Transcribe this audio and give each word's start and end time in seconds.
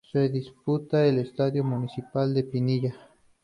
Se 0.11 0.29
disputa 0.29 1.05
en 1.05 1.13
el 1.19 1.27
Estadio 1.27 1.63
Municipal 1.63 2.33
de 2.33 2.43
Pinilla. 2.43 2.95